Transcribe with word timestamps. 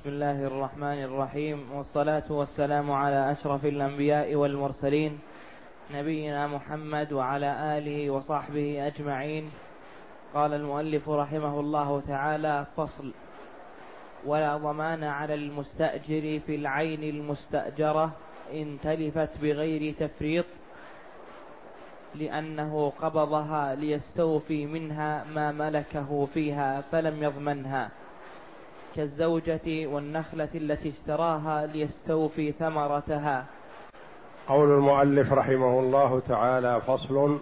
بسم 0.00 0.08
الله 0.08 0.46
الرحمن 0.46 1.02
الرحيم 1.04 1.72
والصلاة 1.72 2.24
والسلام 2.30 2.92
على 2.92 3.32
أشرف 3.32 3.64
الأنبياء 3.64 4.34
والمرسلين 4.34 5.18
نبينا 5.94 6.46
محمد 6.46 7.12
وعلى 7.12 7.78
آله 7.78 8.10
وصحبه 8.10 8.86
أجمعين. 8.86 9.50
قال 10.34 10.54
المؤلف 10.54 11.08
رحمه 11.08 11.60
الله 11.60 12.02
تعالى 12.08 12.66
فصل 12.76 13.12
ولا 14.26 14.56
ضمان 14.56 15.04
على 15.04 15.34
المستأجر 15.34 16.40
في 16.46 16.54
العين 16.54 17.02
المستأجرة 17.02 18.12
إن 18.52 18.78
تلفت 18.82 19.30
بغير 19.42 19.94
تفريط 20.00 20.46
لأنه 22.14 22.92
قبضها 23.02 23.74
ليستوفي 23.74 24.66
منها 24.66 25.24
ما 25.24 25.52
ملكه 25.52 26.26
فيها 26.34 26.80
فلم 26.80 27.22
يضمنها. 27.22 27.90
كالزوجة 28.96 29.86
والنخلة 29.86 30.48
التي 30.54 30.88
اشتراها 30.88 31.66
ليستوفي 31.66 32.52
ثمرتها. 32.52 33.44
قول 34.48 34.70
المؤلف 34.70 35.32
رحمه 35.32 35.80
الله 35.80 36.22
تعالى 36.28 36.80
فصل 36.80 37.38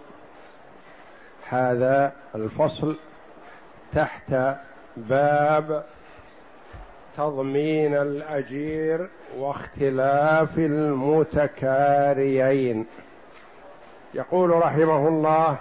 هذا 1.49 2.13
الفصل 2.35 2.95
تحت 3.93 4.33
باب 4.97 5.85
تضمين 7.17 7.95
الأجير 7.95 9.09
واختلاف 9.37 10.57
المتكاريين. 10.57 12.85
يقول 14.13 14.49
رحمه 14.49 15.07
الله 15.07 15.57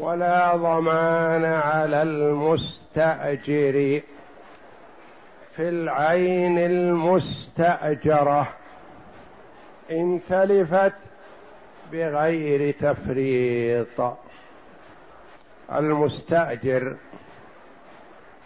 ولا 0.00 0.56
ضمان 0.56 1.44
على 1.44 2.02
المستأجر. 2.02 4.02
في 5.56 5.68
العين 5.68 6.58
المستأجرة 6.58 8.54
ان 9.90 10.20
تلفت 10.28 10.92
بغير 11.92 12.74
تفريط. 12.80 14.16
المستأجر 15.72 16.96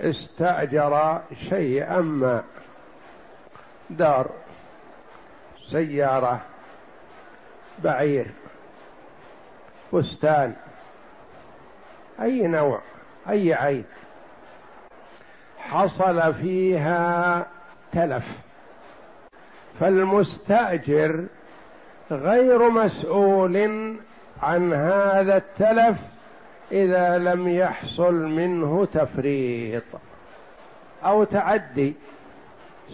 استأجر 0.01 1.21
شيئا 1.49 2.01
ما. 2.01 2.45
دار 3.91 4.31
سيارة 5.71 6.41
بعير 7.79 8.27
بستان 9.93 10.55
أي 12.21 12.47
نوع 12.47 12.81
أي 13.29 13.55
عين. 13.55 13.85
حصل 15.71 16.35
فيها 16.35 17.47
تلف. 17.93 18.25
فالمستأجر 19.81 21.25
غير 22.11 22.71
مسؤول 22.71 23.57
عن 24.43 24.73
هذا 24.73 25.37
التلف 25.37 25.97
إذا 26.73 27.19
لم 27.19 27.49
يحصل 27.49 28.15
منه 28.15 28.89
تفريط 28.95 29.85
أو 31.05 31.25
تعدي 31.25 31.95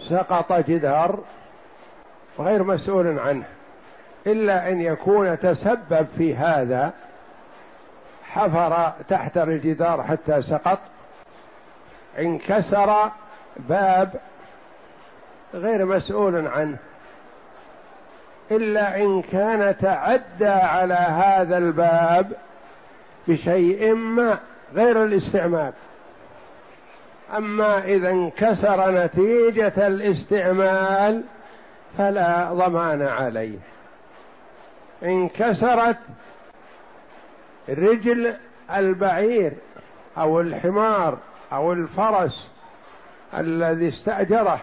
سقط 0.09 0.53
جدار 0.53 1.19
غير 2.39 2.63
مسؤول 2.63 3.19
عنه. 3.19 3.43
إلا 4.27 4.69
أن 4.69 4.81
يكون 4.81 5.39
تسبب 5.39 6.07
في 6.17 6.35
هذا 6.35 6.93
حفر 8.23 8.93
تحت 9.09 9.37
الجدار 9.37 10.03
حتى 10.03 10.41
سقط 10.41 10.79
انكسر 12.19 13.11
باب 13.57 14.13
غير 15.53 15.85
مسؤول 15.85 16.47
عنه 16.47 16.77
إلا 18.51 19.01
إن 19.01 19.21
كان 19.21 19.77
تعدى 19.77 20.47
على 20.47 20.93
هذا 20.93 21.57
الباب 21.57 22.31
بشيء 23.27 23.93
ما 23.93 24.39
غير 24.73 25.03
الاستعمال. 25.03 25.73
أما 27.37 27.83
إذا 27.83 28.09
انكسر 28.09 28.91
نتيجة 28.91 29.87
الاستعمال 29.87 31.23
فلا 31.97 32.53
ضمان 32.53 33.01
عليه. 33.01 33.57
انكسرت 35.03 35.97
رجل 37.69 38.33
البعير 38.75 39.53
أو 40.17 40.41
الحمار 40.41 41.17
أو 41.53 41.73
الفرس 41.73 42.51
الذي 43.37 43.87
استأجره 43.87 44.59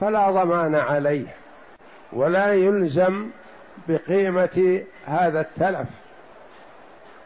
فلا 0.00 0.30
ضمان 0.30 0.74
عليه 0.74 1.26
ولا 2.12 2.52
يلزم 2.52 3.30
بقيمة 3.88 4.82
هذا 5.06 5.40
التلف 5.40 5.88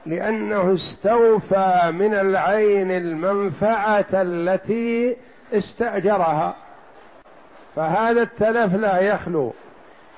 لأنه 0.06 0.74
استوفى 0.74 1.90
من 1.94 2.14
العين 2.14 2.90
المنفعة 2.90 4.06
التي 4.12 5.16
استأجرها. 5.52 6.56
فهذا 7.76 8.22
التلف 8.22 8.74
لا 8.74 9.00
يخلو. 9.00 9.52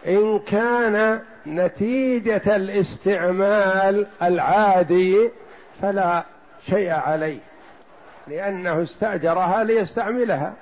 إن 0.06 0.38
كان 0.38 1.20
نتيجة 1.47 2.56
الاستعمال 2.56 4.06
العادي 4.22 5.31
فلا 5.82 6.25
شيء 6.62 6.91
عليه. 6.91 7.47
لأنه 8.28 8.83
استأجرها 8.83 9.65
ليستعملها. 9.65 10.53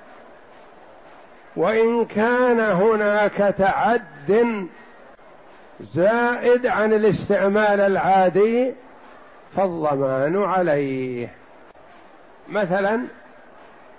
وإن 1.55 2.05
كان 2.05 2.59
هناك 2.59 3.55
تعد 3.57 4.67
زائد 5.81 6.65
عن 6.65 6.93
الاستعمال 6.93 7.79
العادي 7.79 8.73
فالضمان 9.55 10.43
عليه. 10.43 11.29
مثلا 12.49 13.01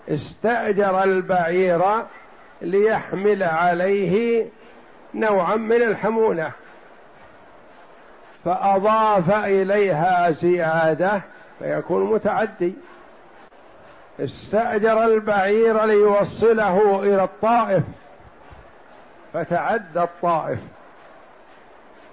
استأجر 0.09 1.03
البعير 1.03 1.83
ليحمل 2.63 3.43
عليه 3.43 4.47
نوعا 5.15 5.57
من 5.57 5.83
الحمولة 5.83 6.53
فأضاف 8.45 9.31
إليها 9.31 10.31
زيادة 10.31 11.21
فيكون 11.59 12.13
متعدي. 12.13 12.75
استأجر 14.21 15.05
البعير 15.05 15.85
ليوصله 15.85 17.03
إلى 17.03 17.25
الطائف. 17.25 17.85
فتعدى 19.33 20.03
الطائف. 20.03 20.59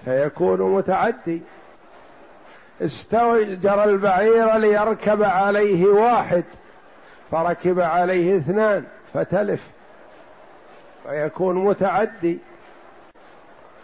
فيكون 0.06 0.62
متعدي. 0.62 1.42
استأجر 2.82 3.84
البعير 3.84 4.58
ليركب 4.58 5.24
عليه 5.24 5.86
واحد. 5.86 6.44
فركب 7.32 7.80
عليه 7.80 8.38
اثنان. 8.38 8.84
فتلف. 9.14 9.64
فيكون 11.04 11.66
متعدي. 11.66 12.40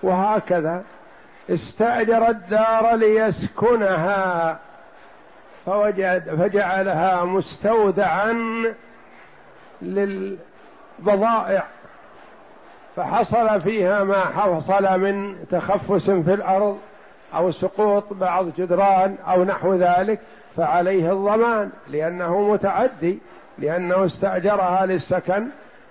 وهكذا. 0.03 0.83
استأجر 1.49 2.27
الدار 2.29 2.95
ليسكنها. 2.95 4.59
فوجد 5.65 6.35
فجعلها 6.35 7.23
مستودعا 7.23 8.35
للبضائع 9.81 11.63
فحصل 12.95 13.61
فيها 13.61 14.03
ما 14.03 14.19
حصل 14.19 14.99
من 14.99 15.35
تخفس 15.51 16.09
في 16.09 16.33
الأرض 16.33 16.77
أو 17.35 17.51
سقوط 17.51 18.13
بعض 18.13 18.45
جدران 18.57 19.15
أو 19.27 19.43
نحو 19.43 19.75
ذلك 19.75 20.19
فعليه 20.57 21.11
الضمان 21.11 21.69
لأنه 21.87 22.41
متعدي 22.41 23.19
لأنه 23.57 24.05
استأجرها 24.05 24.85
للسكن 24.85 25.47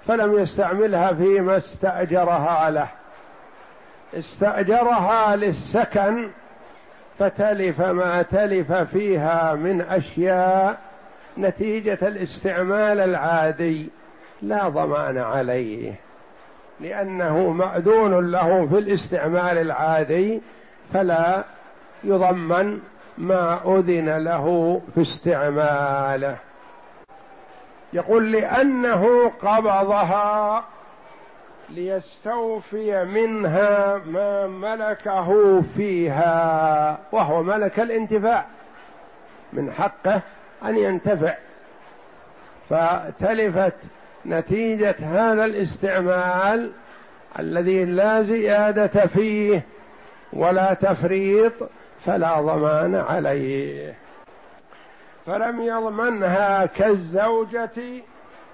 فلم 0.07 0.39
يستعملها 0.39 1.13
فيما 1.13 1.57
استأجرها 1.57 2.71
له. 2.71 2.89
استأجرها 4.15 5.37
للسكن 5.37 6.29
فتلف 7.21 7.81
ما 7.81 8.23
تلف 8.23 8.73
فيها 8.73 9.55
من 9.55 9.81
أشياء 9.81 10.79
نتيجة 11.39 11.99
الاستعمال 12.03 13.01
العادي 13.01 13.91
لا 14.43 14.69
ضمان 14.69 15.19
عليه 15.19 15.95
لأنه 16.81 17.51
مأذون 17.51 18.31
له 18.31 18.67
في 18.67 18.79
الاستعمال 18.79 19.59
العادي 19.59 20.41
فلا 20.93 21.45
يضمن 22.05 22.81
ما 23.19 23.61
أذن 23.67 24.17
له 24.17 24.81
في 24.95 25.01
استعماله. 25.01 26.37
يقول 27.93 28.33
لأنه 28.33 29.33
قبضها 29.43 30.65
ليستوفي 31.71 33.05
منها 33.05 33.97
ما 34.07 34.47
ملكه 34.47 35.63
فيها 35.77 36.99
وهو 37.13 37.43
ملك 37.43 37.81
الانتفاع. 37.81 38.47
من 39.53 39.73
حقه 39.73 40.21
أن 40.65 40.77
ينتفع. 40.77 41.35
فتلفت 42.71 43.77
نتيجة 44.27 44.95
هذا 45.01 45.45
الاستعمال 45.45 46.71
الذي 47.39 47.85
لا 47.85 48.23
زيادة 48.23 49.07
فيه 49.07 49.63
ولا 50.33 50.75
تفريط 50.75 51.53
فلا 52.07 52.41
ضمان 52.41 52.95
عليه. 52.95 53.95
فلم 55.27 55.61
يضمنها 55.61 56.67
كالزوجة 56.67 58.03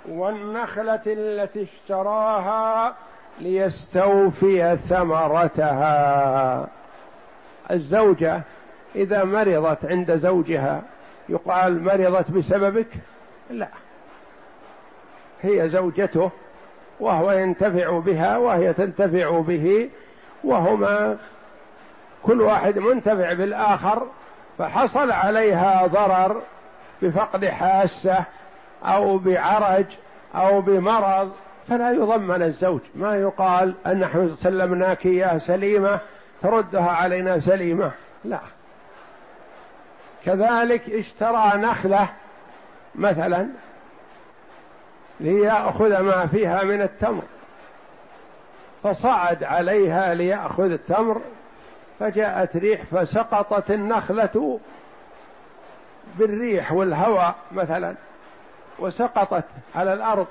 والنخلة 0.08 1.00
التي 1.06 1.62
اشتراها 1.62 2.94
ليستوفي 3.38 4.76
ثمرتها. 4.76 6.68
الزوجة 7.70 8.42
إذا 8.94 9.24
مرضت 9.24 9.84
عند 9.84 10.16
زوجها 10.16 10.82
يقال 11.28 11.84
مرضت 11.84 12.30
بسببك؟ 12.30 12.88
لا. 13.50 13.68
هي 15.42 15.68
زوجته 15.68 16.30
وهو 17.00 17.32
ينتفع 17.32 17.98
بها 17.98 18.36
وهي 18.36 18.72
تنتفع 18.72 19.40
به 19.40 19.90
وهما 20.44 21.16
كل 22.22 22.40
واحد 22.40 22.78
منتفع 22.78 23.32
بالآخر 23.32 24.06
فحصل 24.58 25.10
عليها 25.10 25.86
ضرر 25.86 26.42
بفقد 27.02 27.44
حاسة 27.44 28.24
أو 28.84 29.18
بعرج 29.18 29.86
أو 30.34 30.60
بمرض. 30.60 31.32
فلا 31.68 31.90
يضمن 31.90 32.42
الزوج. 32.42 32.80
ما 32.94 33.16
يقال 33.16 33.74
أن 33.86 34.00
نحن 34.00 34.36
سلمناك 34.36 35.06
إياه 35.06 35.38
سليمة 35.38 36.00
تردها 36.42 36.90
علينا 36.90 37.38
سليمة. 37.38 37.92
لا. 38.24 38.40
كذلك 40.24 40.90
اشترى 40.90 41.52
نخلة 41.54 42.08
مثلا 42.94 43.48
ليأخذ 45.20 46.00
ما 46.00 46.26
فيها 46.26 46.64
من 46.64 46.82
التمر. 46.82 47.22
فصعد 48.82 49.44
عليها 49.44 50.14
ليأخذ 50.14 50.70
التمر 50.70 51.20
فجاءت 51.98 52.56
ريح 52.56 52.84
فسقطت 52.84 53.70
النخلة 53.70 54.60
بالريح 56.18 56.72
والهواء 56.72 57.34
مثلا 57.52 57.94
وسقطت 58.78 59.44
على 59.74 59.92
الأرض. 59.92 60.26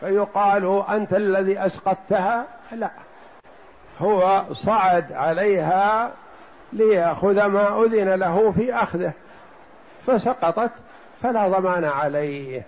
فيقال 0.00 0.84
أنت 0.88 1.12
الذي 1.12 1.58
أسقطتها؟ 1.66 2.44
لا. 2.72 2.90
هو 3.98 4.44
صعد 4.52 5.12
عليها 5.12 6.12
ليأخذ 6.72 7.46
ما 7.46 7.82
أذن 7.82 8.14
له 8.14 8.52
في 8.52 8.74
أخذه. 8.74 9.12
فسقطت 10.06 10.70
فلا 11.22 11.48
ضمان 11.48 11.84
عليه. 11.84 12.62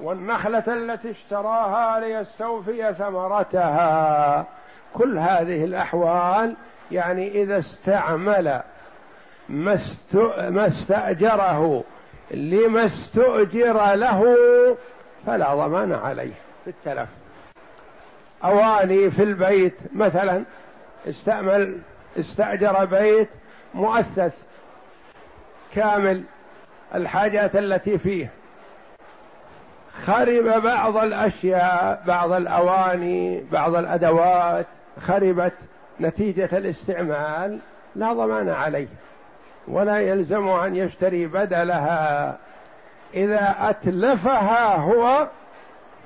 والنخلة 0.00 0.64
التي 0.66 1.10
اشتراها 1.10 2.00
ليستوفي 2.00 2.94
ثمرتها. 2.94 4.46
كل 4.94 5.18
هذه 5.18 5.64
الأحوال 5.64 6.56
يعني 6.90 7.42
إذا 7.42 7.58
استعمل 7.58 8.60
ما 9.48 10.66
استأجره 10.66 11.84
لما 12.30 12.84
استؤجر 12.84 13.94
له 13.94 14.36
فلا 15.26 15.54
ضمان 15.54 15.92
عليه 15.92 16.32
بالتلف. 16.66 17.08
أواني 18.44 19.10
في 19.10 19.22
البيت 19.22 19.74
مثلا 19.92 20.44
استعمل 21.08 21.78
استأجر 22.18 22.84
بيت 22.84 23.28
مؤثث 23.74 24.32
كامل 25.74 26.22
الحاجات 26.94 27.56
التي 27.56 27.98
فيه. 27.98 28.30
خرب 30.04 30.62
بعض 30.62 30.96
الأشياء 30.96 32.02
بعض 32.06 32.32
الأواني 32.32 33.44
بعض 33.52 33.74
الأدوات 33.74 34.66
خربت 35.00 35.52
نتيجة 36.00 36.48
الاستعمال 36.52 37.58
لا 37.96 38.12
ضمان 38.12 38.48
عليه. 38.48 38.88
ولا 39.68 39.98
يلزم 40.00 40.48
أن 40.48 40.76
يشتري 40.76 41.26
بدلها 41.26 42.38
إذا 43.14 43.56
أتلفها 43.58 44.76
هو 44.76 45.28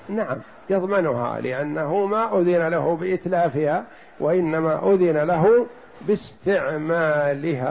نعم 0.08 0.36
يضمنها 0.70 1.40
لأنه 1.40 2.06
ما 2.06 2.38
أذن 2.40 2.68
له 2.68 2.96
بإتلافها 2.96 3.84
وإنما 4.20 4.92
أذن 4.94 5.18
له 5.18 5.66
باستعمالها. 6.00 7.66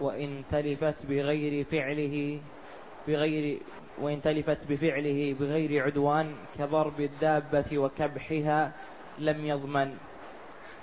وإن 0.00 0.42
تلفت 0.50 0.94
بغير 1.08 1.64
فعله 1.64 2.38
بغير 3.08 3.58
وإن 4.00 4.22
تلفت 4.22 4.58
بفعله 4.68 5.36
بغير 5.40 5.84
عدوان 5.84 6.32
كضرب 6.58 7.00
الدابة 7.00 7.78
وكبحها 7.78 8.72
لم 9.18 9.46
يضمن. 9.46 9.94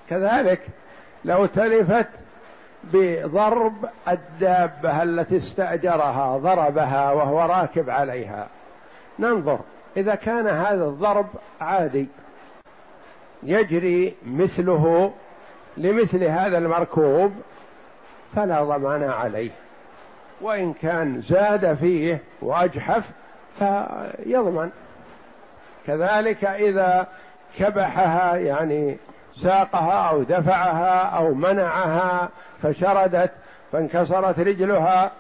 كذلك 0.10 0.62
لو 1.26 1.46
تلفت 1.46 2.10
بضرب 2.84 3.90
الدابة 4.08 5.04
التي 5.04 5.38
استأجرها 5.38 6.38
ضربها 6.38 7.12
وهو 7.12 7.42
راكب 7.42 7.90
عليها. 7.90 8.48
ننظر 9.20 9.60
إذا 9.98 10.16
كان 10.16 10.48
هذا 10.48 10.86
الضرب 10.86 11.28
عادي 11.62 12.08
يجري 13.44 14.16
مثله 14.26 15.14
لمثل 15.78 16.24
هذا 16.24 16.58
المركوب 16.58 17.34
فلا 18.36 18.64
ضمان 18.64 19.04
عليه. 19.04 19.52
وإن 20.42 20.74
كان 20.74 21.22
زاد 21.22 21.74
فيه 21.74 22.20
وأجحف 22.42 23.04
فيضمن. 23.60 24.70
كذلك 25.88 26.46
إذا 26.46 27.08
كبحها 27.58 28.36
يعني 28.36 28.98
ساقها 29.44 30.10
أو 30.10 30.24
دفعها 30.24 31.18
أو 31.18 31.34
منعها 31.34 32.30
فشردت 32.64 33.32
فانكسرت 33.72 34.40
رجلها 34.40 35.12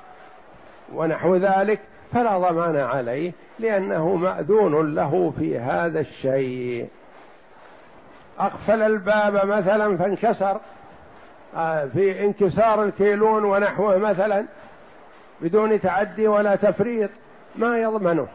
ونحو 0.94 1.36
ذلك 1.36 1.80
فلا 2.14 2.38
ضمان 2.38 2.76
عليه 2.76 3.32
لأنه 3.60 4.16
مأذون 4.16 4.96
له 4.96 5.34
في 5.40 5.60
هذا 5.60 6.00
الشيء. 6.00 6.88
أقفل 8.40 8.82
الباب 8.82 9.46
مثلا 9.46 9.98
فانكسر 9.98 10.60
آه، 11.56 11.86
في 11.86 12.26
انكسار 12.26 12.84
الكيلون 12.84 13.46
ونحوه 13.46 13.98
مثلا 13.98 14.46
بدون 15.42 15.82
تعدي 15.82 16.28
ولا 16.28 16.56
تفريط 16.56 17.10
ما 17.56 17.78
يضمنه 17.78 18.28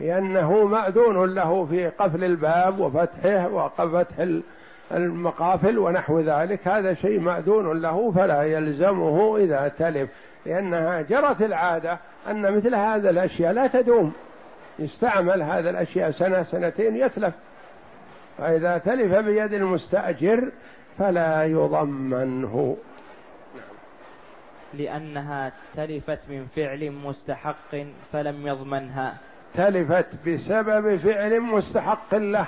لأنه 0.00 0.64
مأذون 0.64 1.34
له 1.34 1.66
في 1.70 1.88
قفل 1.88 2.24
الباب 2.24 2.80
وفتحه 2.80 3.48
وفتح 3.48 4.26
المقافل 4.92 5.78
ونحو 5.78 6.20
ذلك 6.20 6.68
هذا 6.68 6.94
شيء 6.94 7.20
مأذون 7.20 7.82
له 7.82 8.12
فلا 8.12 8.42
يلزمه 8.42 9.36
إذا 9.36 9.72
تلف 9.78 10.10
لأنها 10.46 11.02
جرت 11.02 11.42
العادة 11.42 11.98
أن 12.30 12.56
مثل 12.56 12.74
هذا 12.74 13.10
الأشياء 13.10 13.52
لا 13.52 13.66
تدوم 13.66 14.12
يستعمل 14.78 15.42
هذا 15.42 15.70
الأشياء 15.70 16.10
سنة 16.10 16.42
سنتين 16.42 16.96
يتلف 16.96 17.34
فإذا 18.38 18.78
تلف 18.78 19.14
بيد 19.14 19.52
المستأجر 19.52 20.50
فلا 20.98 21.44
يضمنه 21.44 22.76
لأنها 24.74 25.52
تلفت 25.76 26.18
من 26.28 26.46
فعل 26.56 26.90
مستحق 26.90 27.76
فلم 28.12 28.46
يضمنها. 28.46 29.16
تلفت 29.54 30.06
بسبب 30.26 30.96
فعل 30.96 31.40
مستحق 31.40 32.14
له. 32.14 32.46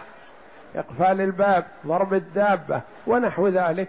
إقفال 0.76 1.20
الباب 1.20 1.64
ضرب 1.86 2.14
الدابة 2.14 2.80
ونحو 3.06 3.48
ذلك. 3.48 3.88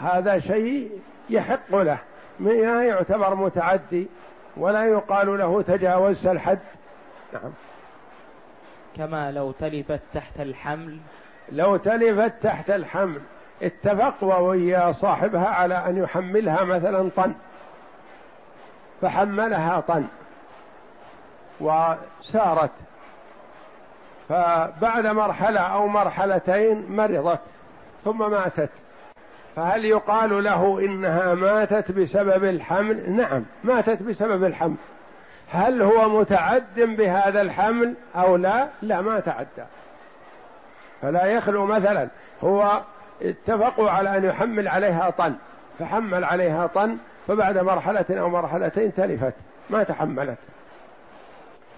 هذا 0.00 0.38
شيء 0.38 0.90
يحق 1.30 1.74
له 1.76 1.98
ما 2.40 2.84
يعتبر 2.84 3.34
متعدي 3.34 4.06
ولا 4.56 4.84
يقال 4.84 5.38
له 5.38 5.62
تجاوزت 5.62 6.26
الحد. 6.26 6.58
نعم. 7.32 7.52
كما 8.96 9.32
لو 9.32 9.52
تلفت 9.52 10.00
تحت 10.14 10.40
الحمل. 10.40 10.98
لو 11.52 11.76
تلفت 11.76 12.32
تحت 12.42 12.70
الحمل 12.70 13.20
اتفق 13.62 14.24
ويا 14.24 14.92
صاحبها 14.92 15.48
على 15.48 15.86
أن 15.86 15.96
يحملها 15.96 16.64
مثلا 16.64 17.10
طن. 17.16 17.34
فحملها 19.02 19.80
طن. 19.80 20.04
وسارت 21.60 22.70
فبعد 24.28 25.06
مرحلة 25.06 25.60
أو 25.60 25.86
مرحلتين 25.86 26.86
مرضت 26.96 27.40
ثم 28.04 28.30
ماتت. 28.30 28.70
فهل 29.56 29.84
يقال 29.84 30.44
له 30.44 30.80
إنها 30.80 31.34
ماتت 31.34 31.92
بسبب 31.92 32.44
الحمل؟ 32.44 33.10
نعم 33.10 33.44
ماتت 33.64 34.02
بسبب 34.02 34.44
الحمل. 34.44 34.76
هل 35.52 35.82
هو 35.82 36.20
متعد 36.20 36.64
بهذا 36.76 37.40
الحمل 37.40 37.94
أو 38.16 38.36
لا؟ 38.36 38.68
لا 38.82 39.00
ما 39.00 39.20
تعدى. 39.20 39.68
فلا 41.02 41.26
يخلو 41.26 41.66
مثلا 41.66 42.08
هو 42.44 42.80
اتفقوا 43.22 43.90
على 43.90 44.16
أن 44.16 44.24
يحمل 44.24 44.68
عليها 44.68 45.10
طن. 45.10 45.34
فحمل 45.78 46.24
عليها 46.24 46.66
طن 46.66 46.96
فبعد 47.28 47.58
مرحلة 47.58 48.04
أو 48.10 48.28
مرحلتين 48.28 48.94
تلفت 48.94 49.34
ما 49.70 49.82
تحملت. 49.82 50.38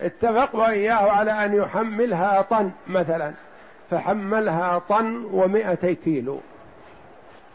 اتفق 0.03 0.57
وإياه 0.57 1.11
على 1.11 1.45
أن 1.45 1.55
يحملها 1.57 2.43
طن 2.43 2.71
مثلا 2.87 3.33
فحملها 3.91 4.79
طن 4.79 5.25
ومائتي 5.25 5.95
كيلو 5.95 6.41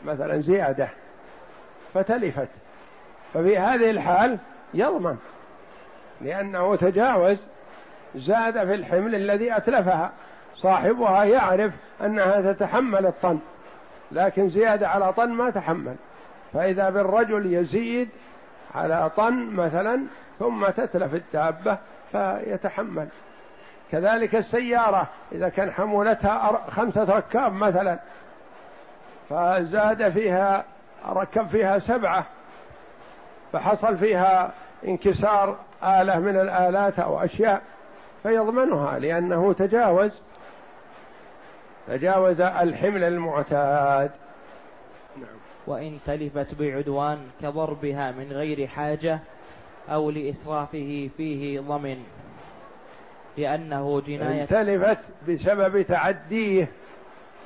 مثلا 0.06 0.42
زيادة 0.42 0.90
فتلفت. 1.94 2.48
ففي 3.34 3.58
هذه 3.58 3.90
الحال 3.90 4.38
يضمن 4.74 5.18
لأنه 6.22 6.76
تجاوز 6.76 7.46
زاد 8.16 8.54
في 8.54 8.74
الحمل 8.74 9.16
الذي 9.16 9.58
أتلفها. 9.58 10.12
صاحبها 10.56 11.24
يعرف 11.24 11.74
أنها 12.02 12.54
تتحمل 12.54 13.06
الطن 13.06 13.40
لكن 14.12 14.50
زيادة 14.50 14.88
على 14.88 15.14
طن 15.14 15.30
ما 15.30 15.50
تحمل. 15.50 15.96
فإذا 16.54 16.90
بالرجل 16.90 17.54
يزيد 17.54 18.10
على 18.76 19.12
طن 19.18 19.50
مثلا 19.50 20.02
ثم 20.40 20.66
تتلف 20.66 21.14
الدابة 21.14 21.78
فيتحمل 22.12 23.08
كذلك 23.91 24.36
السيارة 24.36 25.08
إذا 25.32 25.50
كان 25.50 25.72
حمولتها 25.72 26.70
خمسة 26.70 27.03
ركاب 27.03 27.53
مثلا 27.53 28.00
فزاد 29.30 30.10
فيها 30.10 30.65
ركب 31.10 31.48
فيها 31.48 31.80
سبعة 31.80 32.25
فحصل 33.53 33.98
فيها 33.98 34.51
انكسار 34.88 35.58
آلة 35.84 36.20
من 36.20 36.39
الآلات 36.39 37.00
أو 37.00 37.24
أشياء 37.24 37.62
فيضمنها 38.24 39.00
لأنه 39.00 39.53
تجاوز 39.53 40.22
تجاوز 41.88 42.41
الحمل 42.41 43.03
المعتاد 43.03 44.12
نعم. 45.18 45.38
وإن 45.68 46.00
تلفت 46.06 46.56
بعدوان 46.60 47.20
كضربها 47.41 48.12
من 48.12 48.32
غير 48.32 48.68
حاجة 48.68 49.20
أو 49.90 50.12
لإسرافه 50.12 51.10
فيه 51.18 51.60
ضمن 51.60 52.04
لأنه 53.38 54.02
جناية 54.02 54.46
تلفت 54.46 54.98
بسبب 55.28 55.82
تعديه 55.82 56.68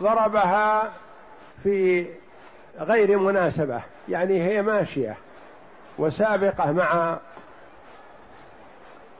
ضربها 0.01 0.92
في 1.63 2.06
غير 2.80 3.20
مناسبة 3.20 3.82
يعني 4.10 4.44
هي 4.44 4.62
ماشية 4.62 5.15
وسابقة 5.98 6.72
مع 6.72 7.18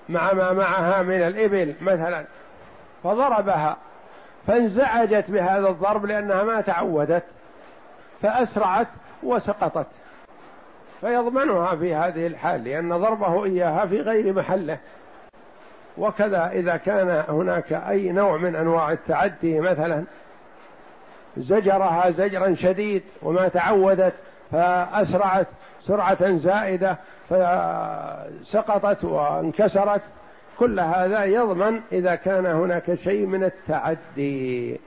مع 0.10 0.34
ما 0.34 0.53
معها 0.53 1.01
من 1.01 1.22
الإبل 1.22 1.75
مثلا 1.81 2.25
فضربها 3.03 3.77
فانزعجت 4.48 5.31
بهذا 5.31 5.67
الضرب 5.69 6.05
لأنها 6.05 6.43
ما 6.43 6.62
تعودت 6.62 7.24
فأسرعت 8.22 8.88
وسقطت. 9.24 9.88
فيضمنها 11.01 11.75
في 11.75 11.95
هذه 11.95 12.27
الحال 12.27 12.63
لأن 12.63 12.97
ضربه 12.97 13.45
إياها 13.45 13.85
في 13.85 14.01
غير 14.01 14.33
محله. 14.33 14.77
وكذا 15.97 16.47
إذا 16.53 16.77
كان 16.77 17.23
هناك 17.29 17.73
أي 17.73 18.11
نوع 18.11 18.37
من 18.37 18.55
أنواع 18.55 18.91
التعدي 18.91 19.59
مثلا 19.59 20.03
زجرها 21.37 22.09
زجرا 22.09 22.55
شديد 22.55 23.03
وما 23.21 23.47
تعودت 23.47 24.13
فأسرعت 24.51 25.47
سرعة 25.81 26.37
زائدة 26.37 26.97
فسقطت 27.29 29.03
وانكسرت 29.03 30.01
كل 30.59 30.79
هذا 30.79 31.25
يضمن 31.25 31.81
إذا 31.91 32.15
كان 32.15 32.45
هناك 32.45 32.95
شيء 32.95 33.25
من 33.25 33.43
التعدي. 33.43 34.79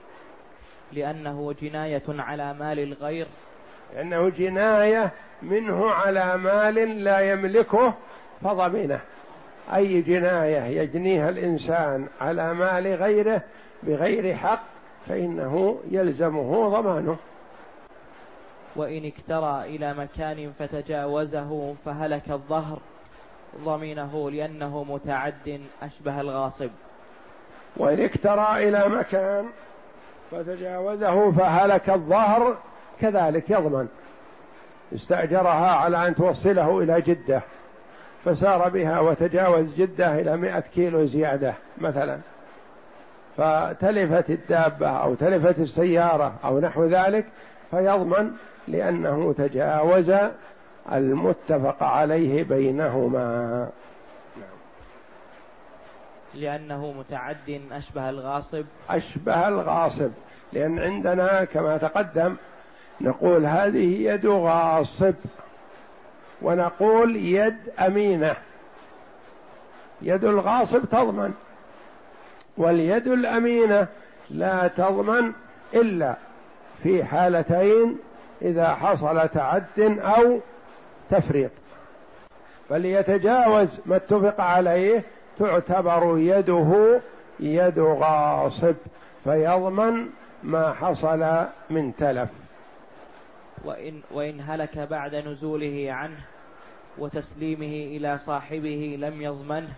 لأنه 0.93 1.53
جناية 1.61 2.03
على 2.09 2.53
مال 2.53 2.79
الغير 2.79 3.27
لأنه 3.95 4.29
جناية 4.29 5.11
منه 5.41 5.91
على 5.91 6.37
مال 6.37 7.03
لا 7.03 7.19
يملكه 7.19 7.93
فضمنه. 8.43 8.99
أي 9.75 10.01
جناية 10.01 10.81
يجنيها 10.81 11.29
الإنسان 11.29 12.07
على 12.21 12.53
مال 12.53 12.87
غيره 12.87 13.41
بغير 13.83 14.35
حق 14.35 14.63
فإنه 15.07 15.79
يلزمه 15.91 16.69
ضمانه. 16.69 17.17
وإن 18.75 19.05
اكترى 19.05 19.75
إلى 19.75 19.93
مكان 19.93 20.51
فتجاوزه 20.59 21.75
فهلك 21.85 22.31
الظهر 22.31 22.79
ضمينه 23.63 24.31
لأنه 24.31 24.83
متعد 24.83 25.61
أشبه 25.81 26.21
الغاصب. 26.21 26.69
وإن 27.77 28.05
اكترى 28.05 28.69
إلى 28.69 28.89
مكان 28.89 29.45
فتجاوزه 30.31 31.31
فهلك 31.31 31.89
الظهر 31.89 32.57
كذلك 33.01 33.49
يضمن. 33.49 33.87
استأجرها 34.95 35.71
على 35.71 36.07
أن 36.07 36.15
توصله 36.15 36.79
إلى 36.79 37.01
جدة 37.01 37.41
فسار 38.25 38.69
بها 38.69 38.99
وتجاوز 38.99 39.75
جدة 39.75 40.19
إلى 40.19 40.37
مئة 40.37 40.59
كيلو 40.59 41.05
زيادة 41.05 41.53
مثلا. 41.77 42.17
فتلفت 43.37 44.29
الدابة 44.29 44.89
أو 44.89 45.15
تلفت 45.15 45.59
السيارة 45.59 46.33
أو 46.43 46.59
نحو 46.59 46.85
ذلك 46.85 47.25
فيضمن 47.71 48.31
لأنه 48.67 49.33
تجاوز 49.33 50.13
المتفق 50.91 51.83
عليه 51.83 52.43
بينهما. 52.43 53.69
لأنه 56.33 56.91
متعد 56.91 57.61
أشبه 57.71 58.09
الغاصب. 58.09 58.65
أشبه 58.89 59.47
الغاصب 59.47 60.11
لأن 60.53 60.79
عندنا 60.79 61.43
كما 61.43 61.77
تقدم 61.77 62.35
نقول 63.01 63.45
هذه 63.45 64.01
يد 64.01 64.25
غاصب 64.25 65.13
ونقول 66.41 67.15
يد 67.15 67.57
أمينة. 67.79 68.35
يد 70.01 70.25
الغاصب 70.25 70.85
تضمن 70.85 71.33
واليد 72.57 73.07
الأمينة 73.07 73.87
لا 74.29 74.67
تضمن 74.67 75.31
إلا 75.73 76.15
في 76.83 77.03
حالتين 77.03 77.97
إذا 78.41 78.75
حصل 78.75 79.29
تعد 79.29 79.99
أو 79.99 80.39
تفريط. 81.09 81.51
فليتجاوز 82.69 83.79
ما 83.85 83.95
اتفق 83.95 84.41
عليه 84.41 85.03
تعتبر 85.39 86.17
يده 86.17 86.99
يد 87.39 87.79
غاصب 87.79 88.75
فيضمن 89.23 90.09
ما 90.43 90.73
حصل 90.73 91.45
من 91.69 91.95
تلف. 91.95 92.29
وإن, 93.65 94.01
وإن 94.11 94.41
هلك 94.41 94.79
بعد 94.79 95.15
نزوله 95.15 95.87
عنه 95.89 96.17
وتسليمه 96.97 97.97
إلى 97.97 98.17
صاحبه 98.17 98.97
لم 98.99 99.21
يضمنه 99.21 99.73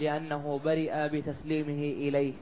لأنه 0.00 0.60
برئ 0.64 1.08
بتسليمه 1.08 1.92
إليه. 2.08 2.32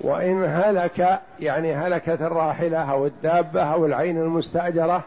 وإن 0.00 0.44
هلك 0.44 1.20
يعني 1.40 1.74
هلكت 1.74 2.22
الراحلة 2.22 2.90
أو 2.92 3.06
الدابة 3.06 3.62
أو 3.62 3.86
العين 3.86 4.18
المستأجرة 4.18 5.04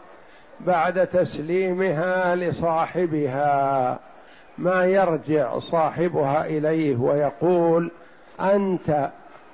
بعد 0.60 1.06
تسليمها 1.06 2.36
لصاحبها 2.36 3.98
ما 4.58 4.84
يرجع 4.84 5.58
صاحبها 5.58 6.46
إليه 6.46 6.96
ويقول 6.96 7.90
أنت 8.40 9.10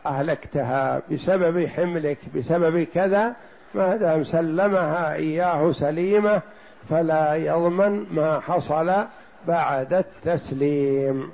أهلكتها 0.07 1.03
بسبب 1.13 1.67
حملك 1.67 2.19
بسبب 2.35 2.83
كذا 2.83 3.35
ما 3.75 3.97
دام 3.97 4.25
سلمها 4.25 5.15
إياه 5.15 5.73
سليمة 5.73 6.43
فلا 6.91 7.35
يضمن 7.35 8.07
ما 8.15 8.41
حصل 8.41 9.05
بعد 9.49 9.95
التسليم. 9.95 11.31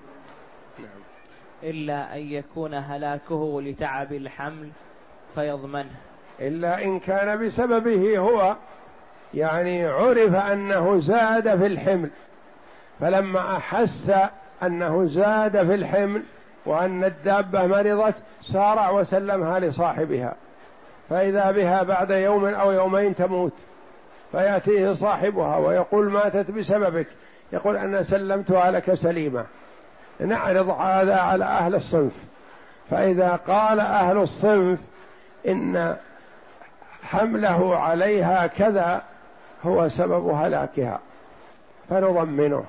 إلا 1.62 2.16
أن 2.16 2.20
يكون 2.20 2.74
هلاكه 2.74 3.62
لتعب 3.62 4.12
الحمل 4.12 4.68
فيضمنه. 5.34 5.90
إلا 6.40 6.84
إن 6.84 7.00
كان 7.00 7.46
بسببه 7.46 8.18
هو 8.18 8.56
يعني 9.34 9.86
عرف 9.86 10.34
أنه 10.34 11.00
زاد 11.00 11.58
في 11.58 11.66
الحمل. 11.66 12.10
فلما 13.00 13.56
أحس 13.56 14.12
أنه 14.62 15.06
زاد 15.06 15.66
في 15.66 15.74
الحمل 15.74 16.22
وأن 16.66 17.04
الدابة 17.04 17.66
مرضت 17.66 18.22
سارع 18.42 18.90
وسلمها 18.90 19.60
لصاحبها. 19.60 20.34
فإذا 21.10 21.50
بها 21.50 21.82
بعد 21.82 22.10
يوم 22.10 22.44
أو 22.44 22.72
يومين 22.72 23.14
تموت. 23.14 23.52
فيأتيه 24.32 24.92
صاحبها 24.92 25.56
ويقول 25.56 26.10
ماتت 26.10 26.50
بسببك. 26.50 27.06
يقول 27.52 27.76
أنا 27.76 28.02
سلمتها 28.02 28.70
لك 28.70 28.94
سليمة. 28.94 29.44
نعرض 30.20 30.68
هذا 30.68 31.16
على 31.16 31.44
أهل 31.44 31.74
الصنف. 31.74 32.12
فإذا 32.90 33.36
قال 33.36 33.80
أهل 33.80 34.16
الصنف 34.16 34.78
إن 35.48 35.96
حمله 37.02 37.76
عليها 37.76 38.46
كذا 38.46 39.02
هو 39.66 39.88
سبب 39.88 40.28
هلاكها. 40.28 41.00
فنضمنه. 41.90 42.64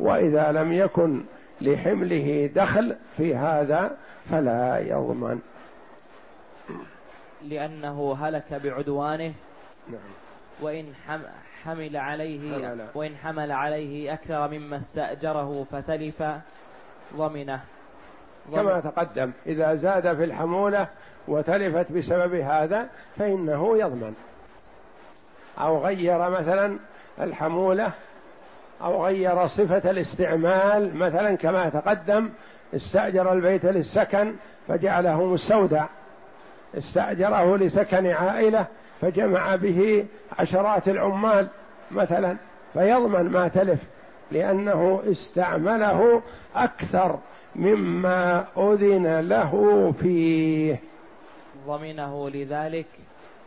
وإذا 0.00 0.52
لم 0.52 0.72
يكن 0.72 1.22
لحمله 1.60 2.50
دخل 2.54 2.96
في 3.16 3.36
هذا 3.36 3.96
فلا 4.30 4.78
يضمن. 4.78 5.38
لأنه 7.42 8.16
هلك 8.20 8.54
بعدوانه. 8.64 9.32
نعم. 9.88 10.00
وإن 10.60 10.92
حمل 11.64 11.96
عليه 11.96 12.76
وإن 12.94 13.16
حمل 13.16 13.52
عليه 13.52 14.12
أكثر 14.12 14.48
مما 14.48 14.76
استأجره 14.76 15.66
فتلف 15.72 16.22
ضمنه. 17.16 17.60
كما 18.52 18.80
تقدم 18.80 19.32
إذا 19.46 19.74
زاد 19.74 20.16
في 20.16 20.24
الحمولة 20.24 20.88
وتلفت 21.28 21.92
بسبب 21.92 22.34
هذا 22.34 22.88
فإنه 23.16 23.78
يضمن. 23.78 24.14
أو 25.58 25.84
غير 25.84 26.30
مثلا 26.30 26.78
الحمولة 27.20 27.92
أو 28.82 29.06
غير 29.06 29.46
صفة 29.46 29.90
الاستعمال. 29.90 30.96
مثلا 30.96 31.36
كما 31.36 31.68
تقدم 31.68 32.30
استأجر 32.74 33.32
البيت 33.32 33.64
للسكن 33.64 34.34
فجعله 34.68 35.24
مستودع 35.24 35.86
استأجره 36.78 37.56
لسكن 37.56 38.06
عائلة 38.06 38.66
فجمع 39.00 39.56
به 39.56 40.06
عشرات 40.38 40.88
العمال 40.88 41.48
مثلا 41.90 42.36
فيضمن 42.72 43.30
ما 43.30 43.48
تلف 43.48 43.80
لأنه 44.30 45.02
استعمله 45.06 46.22
أكثر 46.56 47.18
مما 47.56 48.44
أذن 48.56 49.20
له 49.20 49.94
فيه. 50.00 50.80
ضمنه 51.66 52.30
لذلك 52.30 52.86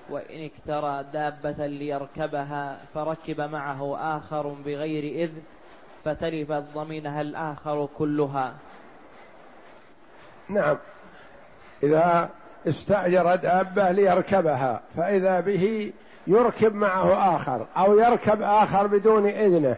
وإن 0.10 0.50
اكترى 0.50 1.06
دابة 1.14 1.68
ليركبها 1.68 2.78
فركب 2.94 3.42
معه 3.42 3.98
آخر 4.18 4.48
بغير 4.48 5.24
إذن 5.24 5.42
فتلفت 6.06 6.64
ضمنها 6.76 7.22
الآخر 7.22 7.90
كلها. 7.98 8.54
نعم. 10.50 10.78
إذا 11.84 12.30
استأجر 12.68 13.36
دابة 13.36 13.92
ليركبها 13.92 14.82
فإذا 14.98 15.40
به 15.40 15.94
يركب 16.28 16.76
معه 16.76 17.36
آخر 17.36 17.68
أو 17.78 18.00
يركب 18.00 18.42
آخر 18.42 18.88
بدون 18.88 19.28
إذنه 19.28 19.76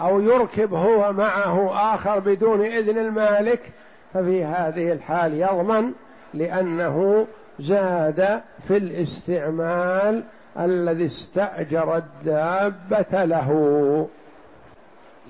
أو 0.00 0.20
يركب 0.20 0.74
هو 0.74 1.12
معه 1.12 1.94
آخر 1.94 2.18
بدون 2.18 2.60
إذن 2.60 2.98
المالك 2.98 3.72
ففي 4.14 4.44
هذه 4.44 4.92
الحال 4.92 5.34
يضمن 5.34 5.92
لأنه 6.34 7.26
زاد 7.60 8.40
في 8.68 8.76
الاستعمال 8.76 10.24
الذي 10.58 11.06
استأجر 11.06 11.96
الدابة 11.96 13.24
له. 13.24 14.08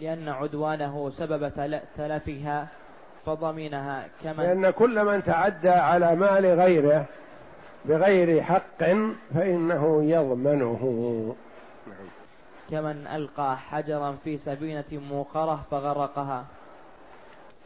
لأن 0.00 0.28
عدوانه 0.28 1.10
سبب 1.10 1.52
تلفها 1.96 2.68
فضمنها 3.26 4.04
كما 4.22 4.42
لأن 4.42 4.70
كل 4.70 5.04
من 5.04 5.24
تعدى 5.24 5.70
على 5.70 6.14
مال 6.14 6.46
غيره 6.46 7.04
بغير 7.84 8.42
حق 8.42 8.84
فإنه 9.34 10.04
يضمنه. 10.04 11.34
كمن 12.70 13.06
ألقى 13.06 13.56
حجرا 13.56 14.16
في 14.24 14.38
سفينة 14.38 14.84
موقرة 14.92 15.60
فغرقها. 15.70 16.44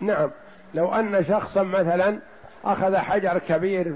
نعم. 0.00 0.30
لو 0.74 0.94
أن 0.94 1.24
شخصا 1.24 1.62
مثلا 1.62 2.18
أخذ 2.64 2.96
حجر 2.96 3.38
كبير 3.38 3.94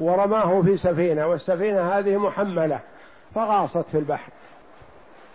ورماه 0.00 0.62
في 0.62 0.76
سفينة 0.76 1.26
والسفينة 1.26 1.98
هذه 1.98 2.16
محملة 2.16 2.80
فغاصت 3.34 3.88
في 3.88 3.98
البحر. 3.98 4.32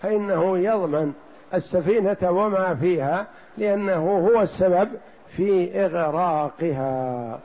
فإنه 0.01 0.57
يضمن 0.57 1.13
السفينة 1.53 2.17
وما 2.23 2.75
فيها 2.75 3.27
لأنه 3.57 4.27
هو 4.27 4.41
السبب 4.41 4.89
في 5.37 5.85
إغراقها. 5.85 7.39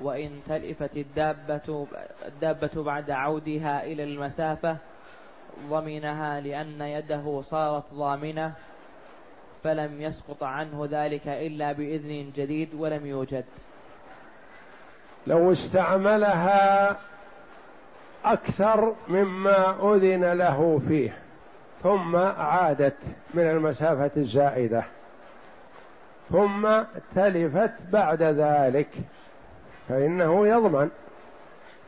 وإن 0.00 0.40
تلفت 0.48 0.96
الدابة 0.96 1.86
الدابة 2.26 2.82
بعد 2.82 3.10
عودها 3.10 3.84
إلى 3.84 4.04
المسافة 4.04 4.76
ضمنها 5.68 6.40
لأن 6.40 6.80
يده 6.80 7.42
صارت 7.42 7.94
ضامنة 7.94 8.52
فلم 9.64 10.02
يسقط 10.02 10.42
عنه 10.42 10.88
ذلك 10.90 11.28
إلا 11.28 11.72
بإذن 11.72 12.32
جديد 12.36 12.74
ولم 12.74 13.06
يوجد. 13.06 13.44
لو 15.26 15.52
استعملها 15.52 16.96
أكثر 18.24 18.94
مما 19.08 19.94
أذن 19.94 20.32
له 20.32 20.80
فيه 20.88 21.16
ثم 21.82 22.16
عادت 22.16 22.96
من 23.34 23.50
المسافة 23.50 24.10
الزائدة. 24.16 24.84
ثم 26.32 26.68
تلفت 27.14 27.72
بعد 27.92 28.22
ذلك. 28.22 28.88
فإنه 29.88 30.46
يضمن 30.46 30.88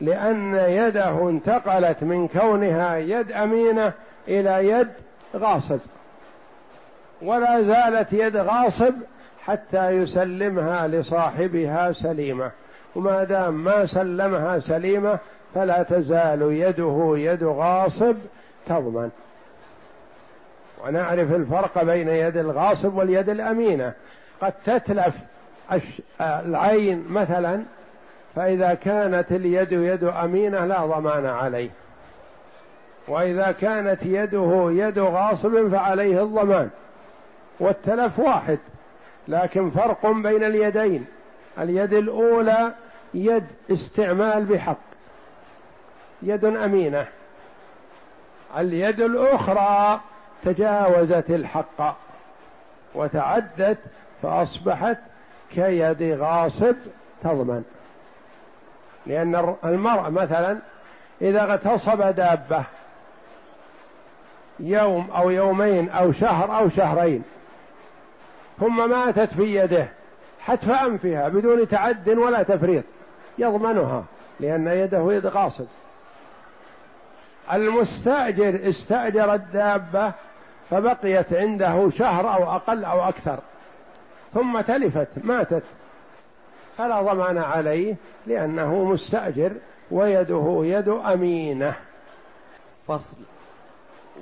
لأن 0.01 0.55
يده 0.55 1.29
انتقلت 1.29 2.03
من 2.03 2.27
كونها 2.27 2.97
يد 2.97 3.31
أمينة 3.31 3.93
إلى 4.27 4.69
يد 4.69 4.89
غاصب. 5.35 5.79
ولا 7.21 7.63
زالت 7.63 8.13
يد 8.13 8.37
غاصب 8.37 8.93
حتى 9.43 9.89
يسلمها 9.89 10.87
لصاحبها 10.87 11.91
سليمة. 11.91 12.51
وما 12.95 13.23
دام 13.23 13.63
ما 13.63 13.85
سلمها 13.85 14.59
سليمة 14.59 15.19
فلا 15.55 15.83
تزال 15.83 16.41
يده 16.41 17.13
يد 17.17 17.43
غاصب 17.43 18.15
تضمن. 18.65 19.09
ونعرف 20.85 21.31
الفرق 21.31 21.83
بين 21.83 22.07
يد 22.07 22.37
الغاصب 22.37 22.97
واليد 22.97 23.29
الأمينة. 23.29 23.93
قد 24.41 24.53
تتلف 24.65 25.15
العين 26.21 27.05
مثلا 27.09 27.63
فإذا 28.35 28.73
كانت 28.73 29.31
اليد 29.31 29.71
يد 29.71 30.03
أمينة 30.03 30.65
لا 30.65 30.85
ضمان 30.85 31.25
عليه. 31.25 31.69
وإذا 33.07 33.51
كانت 33.51 34.05
يده 34.05 34.67
يد 34.71 34.99
غاصب 34.99 35.71
فعليه 35.71 36.23
الضمان. 36.23 36.69
والتلف 37.59 38.19
واحد 38.19 38.59
لكن 39.27 39.69
فرق 39.69 40.07
بين 40.11 40.43
اليدين. 40.43 41.05
اليد 41.59 41.93
الأولى 41.93 42.71
يد 43.13 43.45
استعمال 43.71 44.45
بحق 44.45 44.77
يد 46.21 46.45
أمينة. 46.45 47.05
اليد 48.57 49.01
الأخرى 49.01 49.99
تجاوزت 50.43 51.29
الحق 51.29 51.97
وتعدت 52.95 53.77
فأصبحت 54.21 54.97
كيد 55.51 56.19
غاصب 56.19 56.75
تضمن. 57.23 57.63
لأن 59.05 59.55
المرء 59.65 60.09
مثلا 60.09 60.57
إذا 61.21 61.43
اغتصب 61.43 62.01
دابة 62.01 62.63
يوم 64.59 65.11
أو 65.11 65.29
يومين 65.29 65.89
أو 65.89 66.11
شهر 66.11 66.57
أو 66.57 66.69
شهرين 66.69 67.23
ثم 68.59 68.89
ماتت 68.89 69.33
في 69.33 69.55
يده 69.55 69.87
حتف 70.39 70.69
أنفها 70.69 71.29
بدون 71.29 71.67
تعد 71.67 72.09
ولا 72.09 72.43
تفريط 72.43 72.83
يضمنها 73.37 74.03
لأن 74.39 74.67
يده 74.67 75.13
يد 75.13 75.25
غاصب. 75.25 75.65
المستأجر 77.53 78.69
استأجر 78.69 79.33
الدابة 79.33 80.11
فبقيت 80.69 81.33
عنده 81.33 81.89
شهر 81.89 82.33
أو 82.33 82.55
أقل 82.55 82.85
أو 82.85 83.09
أكثر. 83.09 83.39
ثم 84.37 84.61
تلفت 84.61 85.07
ماتت. 85.23 85.63
فلا 86.77 87.01
ضمان 87.01 87.37
عليه 87.37 87.95
لأنه 88.27 88.83
مستأجر 88.83 89.51
ويده 89.91 90.59
يد 90.63 90.89
أمينة. 90.89 91.75
فصل. 92.87 93.17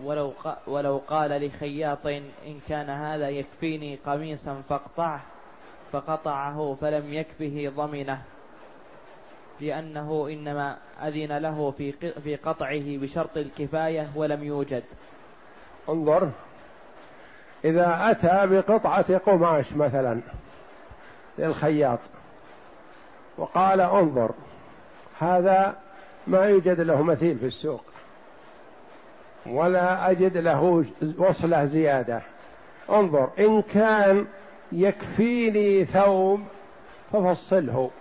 ولو, 0.04 0.34
ولو 0.68 1.02
قال 1.08 1.48
لخياط 1.48 2.08
إن 2.48 2.60
كان 2.70 2.90
هذا 2.90 3.30
يكفيني 3.30 4.00
قميصا 4.06 4.62
فاقطعه 4.70 5.22
فقطعه 5.92 6.78
فلم 6.82 7.14
يكفه 7.14 7.72
ضمنه. 7.76 8.22
لأنه 9.62 10.28
إنما 10.32 10.78
أذن 11.04 11.38
له 11.38 11.72
في 11.72 11.92
في 12.24 12.36
قطعه 12.36 12.84
بشرط 12.86 13.38
الكفاية 13.38 14.10
ولم 14.16 14.44
يوجد. 14.44 14.84
انظر. 15.90 16.30
إذا 17.64 18.12
أتى 18.12 18.56
بقطعة 18.56 19.18
قماش 19.18 19.74
مثلا 19.74 20.22
للخياط 21.38 22.00
وقال 23.38 23.82
انظر 23.82 24.32
هذا 25.20 25.76
ما 26.28 26.46
يوجد 26.46 26.80
له 26.80 27.02
مثيل 27.02 27.38
في 27.40 27.46
السوق 27.46 27.84
ولا 29.46 30.12
أجد 30.12 30.38
له 30.38 30.86
وصلة 31.18 31.66
زيادة. 31.66 32.22
انظر 32.90 33.30
إن 33.40 33.62
كان 33.62 34.26
يكفيني 34.72 35.86
ثوب 35.86 36.40
ففصله 37.14 37.92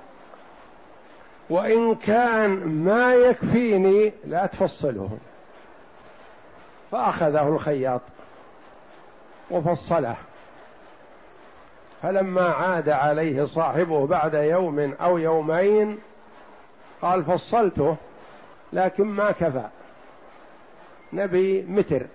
وإن 1.51 1.95
كان 1.95 2.51
ما 2.67 3.15
يكفيني 3.15 4.13
لا 4.25 4.47
تفصله. 4.47 5.19
فأخذه 6.91 7.49
الخياط. 7.49 8.01
وفصله. 9.51 10.17
فلما 12.03 12.49
عاد 12.49 12.89
عليه 12.89 13.45
صاحبه 13.45 14.07
بعد 14.07 14.35
يوم 14.35 14.95
أو 15.01 15.19
يومين 15.19 15.99
قال 17.03 17.25
فصلته 17.25 17.97
لكن 18.73 19.05
ما 19.05 19.31
كفى. 19.31 19.67
نبي 21.13 21.63
متر. 21.63 22.07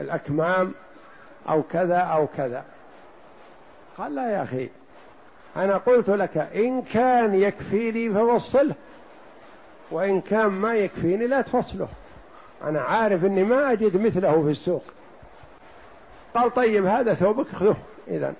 الأكمام 0.00 0.74
أو 1.48 1.62
كذا 1.62 1.98
أو 1.98 2.26
كذا. 2.26 2.64
قال 3.98 4.14
لا 4.14 4.30
يا 4.30 4.42
أخي 4.42 4.68
أنا 5.56 5.76
قلت 5.76 6.10
لك 6.10 6.36
إن 6.36 6.82
كان 6.82 7.34
يكفيني 7.34 8.14
فوصله 8.14 8.74
وإن 9.90 10.20
كان 10.20 10.46
ما 10.46 10.74
يكفيني 10.74 11.26
لا 11.26 11.40
تفصله. 11.40 11.88
أنا 12.64 12.80
عارف 12.80 13.24
إني 13.24 13.44
ما 13.44 13.72
أجد 13.72 13.96
مثله 13.96 14.42
في 14.42 14.50
السوق. 14.50 14.84
قال 16.34 16.54
طيب 16.54 16.86
هذا 16.86 17.14
ثوبك 17.14 17.46
خذه 17.48 17.76
إذا 18.08 18.34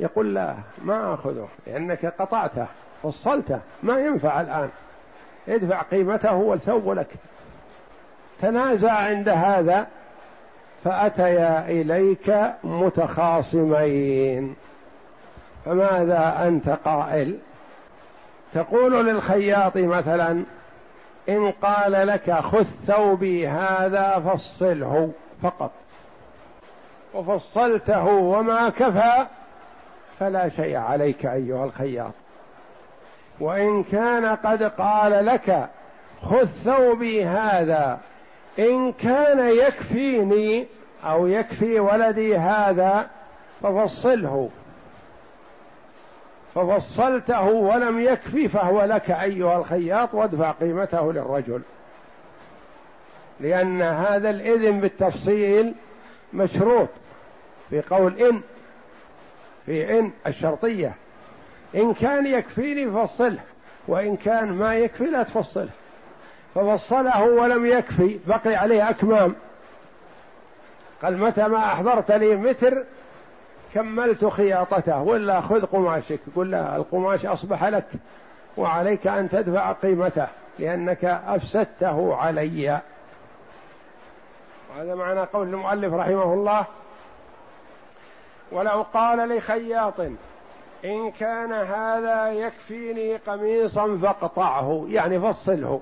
يقول 0.00 0.34
لا 0.34 0.54
ما 0.82 1.14
أخذه 1.14 1.48
لأنك 1.66 2.06
قطعته 2.06 2.66
فصلته 3.02 3.60
ما 3.82 3.98
ينفع 3.98 4.40
الآن. 4.40 4.68
ادفع 5.48 5.82
قيمته 5.82 6.34
والثوب 6.34 6.90
لك. 6.90 7.08
تنازع 8.42 8.92
عند 8.92 9.28
هذا 9.28 9.86
فأتيا 10.84 11.68
إليك 11.68 12.36
متخاصمين. 12.64 14.56
فماذا 15.64 16.48
أنت 16.48 16.68
قائل؟ 16.68 17.38
تقول 18.52 19.06
للخياط 19.06 19.76
مثلا 19.76 20.44
إن 21.28 21.50
قال 21.50 22.06
لك 22.06 22.32
خذ 22.32 22.66
ثوبي 22.86 23.48
هذا 23.48 24.18
فصله 24.18 25.12
فقط. 25.42 25.70
وفصلته 27.16 28.04
وما 28.06 28.68
كفى 28.68 29.26
فلا 30.18 30.48
شيء 30.48 30.76
عليك 30.76 31.26
أيها 31.26 31.64
الخياط. 31.64 32.12
وإن 33.40 33.82
كان 33.82 34.26
قد 34.26 34.62
قال 34.62 35.26
لك 35.26 35.68
خذ 36.22 36.46
ثوبي 36.46 37.24
هذا 37.24 37.98
إن 38.58 38.92
كان 38.92 39.48
يكفيني 39.48 40.66
أو 41.04 41.26
يكفي 41.26 41.80
ولدي 41.80 42.36
هذا 42.36 43.06
ففصله. 43.62 44.50
ففصلته 46.54 47.44
ولم 47.44 48.00
يكفي 48.00 48.48
فهو 48.48 48.84
لك 48.84 49.10
أيها 49.10 49.58
الخياط 49.58 50.14
وادفع 50.14 50.50
قيمته 50.50 51.12
للرجل. 51.12 51.62
لأن 53.40 53.82
هذا 53.82 54.30
الإذن 54.30 54.80
بالتفصيل 54.80 55.74
مشروط. 56.32 56.88
في 57.70 57.80
قول 57.80 58.20
إن 58.20 58.40
في 59.66 59.98
إن 59.98 60.10
الشرطية. 60.26 60.94
إن 61.74 61.94
كان 61.94 62.26
يكفيني 62.26 62.90
فصله 62.90 63.40
وإن 63.88 64.16
كان 64.16 64.52
ما 64.52 64.74
يكفي 64.74 65.04
لا 65.04 65.22
تفصله. 65.22 65.68
ففصله 66.54 67.22
ولم 67.24 67.66
يكفي 67.66 68.18
بقي 68.26 68.54
عليه 68.54 68.90
أكمام. 68.90 69.34
قال 71.02 71.18
متى 71.18 71.48
ما 71.48 71.58
أحضرت 71.58 72.12
لي 72.12 72.36
متر 72.36 72.84
كملت 73.74 74.24
خياطته 74.24 75.02
ولا 75.02 75.40
خذ 75.40 75.66
قماشك. 75.66 76.20
قل 76.36 76.50
لا 76.50 76.76
القماش 76.76 77.26
أصبح 77.26 77.64
لك 77.64 77.86
وعليك 78.56 79.06
أن 79.06 79.28
تدفع 79.28 79.72
قيمته 79.72 80.26
لأنك 80.58 81.04
أفسدته 81.04 82.16
علي. 82.16 82.80
وهذا 84.70 84.94
معنى 84.94 85.20
قول 85.20 85.48
المؤلف 85.48 85.94
رحمه 85.94 86.34
الله. 86.34 86.66
ولو 88.52 88.82
قال 88.94 89.36
لخياط 89.36 90.00
إن 90.84 91.10
كان 91.10 91.52
هذا 91.52 92.32
يكفيني 92.32 93.16
قميصا 93.16 93.98
فاقطعه 94.02 94.86
يعني 94.88 95.20
فصله. 95.20 95.80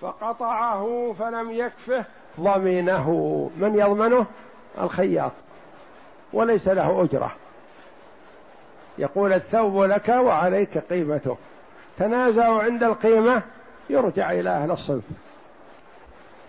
فقطعه 0.00 1.14
فلم 1.18 1.50
يكفه 1.50 2.04
ضمنه 2.40 3.10
من 3.56 3.78
يضمنه؟ 3.78 4.26
الخياط. 4.80 5.32
وليس 6.32 6.68
له 6.68 7.02
أجرة. 7.04 7.32
يقول 8.98 9.32
الثوب 9.32 9.82
لك 9.82 10.08
وعليك 10.08 10.78
قيمته. 10.78 11.36
تنازعوا 11.98 12.62
عند 12.62 12.82
القيمة 12.82 13.42
يرجع 13.90 14.32
إلى 14.32 14.50
أهل 14.50 14.70
الصنف. 14.70 15.04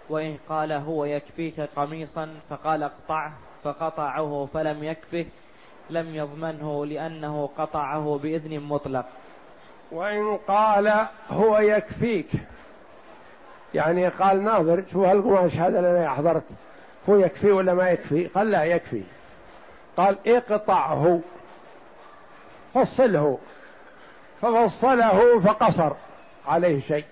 وإن 0.09 0.37
قال 0.49 0.71
هو 0.71 1.05
يكفيك 1.05 1.59
قميصا 1.75 2.29
فقال 2.49 2.83
اقطعه. 2.83 3.31
فقطعه 3.63 4.47
فلم 4.53 4.83
يكفه 4.83 5.25
لم 5.89 6.15
يضمنه 6.15 6.85
لأنه 6.85 7.49
قطعه 7.57 8.19
بإذن 8.23 8.59
مطلق. 8.59 9.05
وإن 9.91 10.37
قال 10.37 11.07
هو 11.29 11.57
يكفيك 11.57 12.27
يعني 13.73 14.07
قال 14.07 14.43
ناظر 14.43 14.83
شو 14.91 15.05
هالقماش 15.05 15.55
هذا 15.55 15.79
اللي 15.79 15.99
أنا 15.99 16.07
أحضرت 16.07 16.43
هو 17.09 17.15
يكفي 17.15 17.51
ولا 17.51 17.73
ما 17.73 17.89
يكفي؟ 17.89 18.27
قال 18.27 18.51
لا 18.51 18.63
يكفي. 18.63 19.03
قال 19.97 20.17
اقطعه 20.27 21.19
فصله 22.73 23.37
ففصله 24.41 25.39
فقصر 25.39 25.93
عليه 26.47 26.81
شيء. 26.81 27.05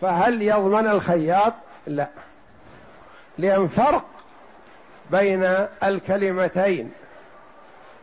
فهل 0.00 0.42
يضمن 0.42 0.86
الخياط؟ 0.86 1.52
لا. 1.86 2.08
لأن 3.38 3.68
فرق 3.68 4.04
بين 5.10 5.44
الكلمتين. 5.82 6.92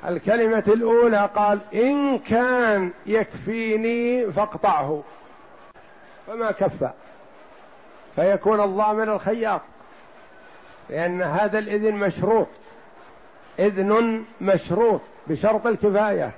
الكلمة 0.07 0.63
الأولى 0.67 1.29
قال 1.35 1.59
إن 1.73 2.19
كان 2.19 2.91
يكفيني 3.05 4.31
فاقطعه. 4.31 5.03
فما 6.27 6.51
كفى 6.51 6.89
فيكون 8.15 8.61
الضامن 8.61 9.09
الخياط. 9.09 9.61
لأن 10.89 11.21
هذا 11.21 11.59
الإذن 11.59 11.95
مشروط. 11.95 12.47
إذن 13.59 14.23
مشروط 14.41 15.01
بشرط 15.27 15.67
الكفاية. 15.67 16.31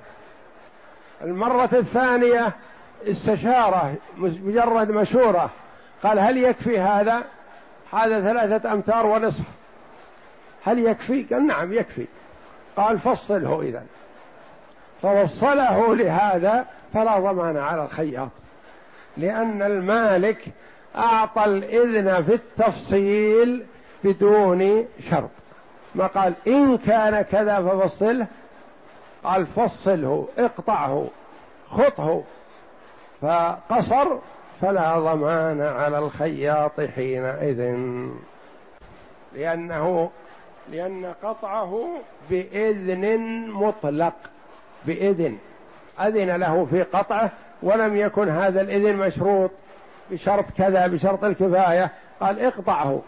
المرة 1.22 1.70
الثانية 1.72 2.52
استشارة 3.06 3.94
مجرد 4.18 4.90
مشورة. 4.90 5.50
قال 6.02 6.18
هل 6.18 6.36
يكفي 6.36 6.78
هذا؟ 6.78 7.24
هذا 7.92 8.20
ثلاثة 8.20 8.72
أمتار 8.72 9.06
ونصف. 9.06 9.44
هل 10.68 10.86
يكفي؟ 10.86 11.22
قال 11.22 11.46
نعم 11.46 11.72
يكفي. 11.72 12.06
قال 12.76 12.98
فصله 12.98 13.62
إذا 13.62 13.84
فوصله 15.02 15.94
لهذا 15.94 16.66
فلا 16.94 17.18
ضمان 17.18 17.56
على 17.56 17.84
الخياط. 17.84 18.30
لأن 19.16 19.62
المالك 19.62 20.44
أعطى 20.96 21.44
الإذن 21.44 22.22
في 22.22 22.34
التفصيل 22.34 23.64
بدون 24.04 24.86
شرط. 25.10 25.30
ما 25.94 26.06
قال 26.06 26.34
إن 26.46 26.78
كان 26.78 27.22
كذا 27.22 27.60
ففصله. 27.60 28.26
قال 29.24 29.46
فصله 29.46 30.28
اقطعه 30.38 31.08
خطه. 31.70 32.22
فقصر 33.20 34.18
فلا 34.60 34.98
ضمان 34.98 35.60
على 35.60 35.98
الخياط 35.98 36.80
حينئذ. 36.80 37.76
لأنه 39.34 40.10
لأن 40.72 41.14
قطعه 41.22 41.88
بإذن 42.30 43.18
مطلق. 43.50 44.14
بإذن. 44.86 45.38
أذن 46.00 46.36
له 46.36 46.64
في 46.64 46.82
قطعه 46.82 47.30
ولم 47.62 47.96
يكن 47.96 48.28
هذا 48.28 48.60
الإذن 48.60 48.96
مشروط. 48.96 49.50
بشرط 50.10 50.44
كذا 50.58 50.86
بشرط 50.86 51.24
الكفاية. 51.24 51.90
قال 52.20 52.40
اقطعه. 52.40 53.02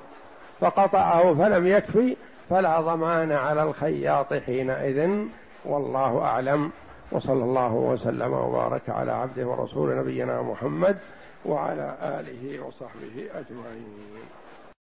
فقطعه 0.60 1.34
فلم 1.34 1.66
يكفي 1.66 2.16
فلا 2.50 2.80
ضمان 2.80 3.32
على 3.32 3.62
الخياط 3.62 4.34
حينئذ. 4.34 5.26
والله 5.64 6.18
أعلم. 6.18 6.70
وصلى 7.12 7.44
الله 7.44 7.72
وسلم 7.72 8.32
وبارك 8.32 8.88
على 8.88 9.12
عبده 9.12 9.46
ورسول 9.46 9.96
نبينا 9.96 10.42
محمد 10.42 10.98
وعلى 11.44 11.96
آله 12.02 12.60
وصحبه 12.66 13.28
أجمعين. 13.34 14.39